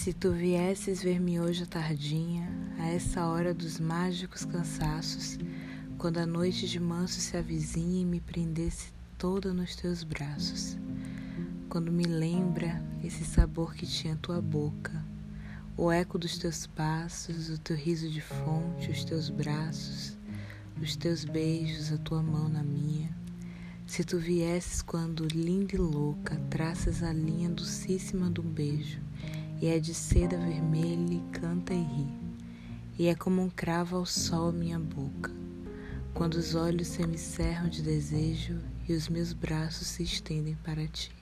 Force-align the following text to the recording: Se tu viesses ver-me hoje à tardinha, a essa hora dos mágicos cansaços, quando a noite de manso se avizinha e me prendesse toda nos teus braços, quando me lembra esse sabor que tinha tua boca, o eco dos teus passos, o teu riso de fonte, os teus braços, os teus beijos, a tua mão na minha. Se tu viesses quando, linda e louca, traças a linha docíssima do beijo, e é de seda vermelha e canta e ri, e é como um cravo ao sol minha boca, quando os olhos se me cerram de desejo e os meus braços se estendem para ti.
Se 0.00 0.14
tu 0.14 0.32
viesses 0.32 1.02
ver-me 1.02 1.38
hoje 1.38 1.64
à 1.64 1.66
tardinha, 1.66 2.48
a 2.78 2.86
essa 2.86 3.26
hora 3.26 3.52
dos 3.52 3.78
mágicos 3.78 4.46
cansaços, 4.46 5.38
quando 5.98 6.16
a 6.16 6.24
noite 6.24 6.66
de 6.66 6.80
manso 6.80 7.20
se 7.20 7.36
avizinha 7.36 8.00
e 8.00 8.06
me 8.06 8.18
prendesse 8.18 8.94
toda 9.18 9.52
nos 9.52 9.76
teus 9.76 10.02
braços, 10.02 10.78
quando 11.68 11.92
me 11.92 12.04
lembra 12.04 12.82
esse 13.04 13.26
sabor 13.26 13.74
que 13.74 13.86
tinha 13.86 14.16
tua 14.16 14.40
boca, 14.40 15.04
o 15.76 15.92
eco 15.92 16.18
dos 16.18 16.38
teus 16.38 16.66
passos, 16.66 17.50
o 17.50 17.58
teu 17.58 17.76
riso 17.76 18.08
de 18.08 18.22
fonte, 18.22 18.90
os 18.90 19.04
teus 19.04 19.28
braços, 19.28 20.16
os 20.80 20.96
teus 20.96 21.26
beijos, 21.26 21.92
a 21.92 21.98
tua 21.98 22.22
mão 22.22 22.48
na 22.48 22.62
minha. 22.62 23.14
Se 23.86 24.02
tu 24.02 24.18
viesses 24.18 24.80
quando, 24.80 25.26
linda 25.26 25.74
e 25.74 25.78
louca, 25.78 26.40
traças 26.48 27.02
a 27.02 27.12
linha 27.12 27.50
docíssima 27.50 28.30
do 28.30 28.42
beijo, 28.42 28.98
e 29.60 29.68
é 29.68 29.78
de 29.78 29.92
seda 29.92 30.38
vermelha 30.38 31.14
e 31.14 31.22
canta 31.32 31.74
e 31.74 31.82
ri, 31.82 32.08
e 32.98 33.06
é 33.08 33.14
como 33.14 33.42
um 33.42 33.50
cravo 33.50 33.96
ao 33.96 34.06
sol 34.06 34.52
minha 34.52 34.78
boca, 34.78 35.30
quando 36.14 36.34
os 36.34 36.54
olhos 36.54 36.88
se 36.88 37.06
me 37.06 37.18
cerram 37.18 37.68
de 37.68 37.82
desejo 37.82 38.58
e 38.88 38.94
os 38.94 39.08
meus 39.08 39.32
braços 39.32 39.86
se 39.86 40.02
estendem 40.02 40.56
para 40.64 40.86
ti. 40.86 41.12